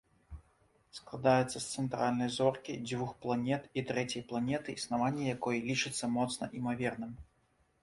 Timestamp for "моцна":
6.17-6.51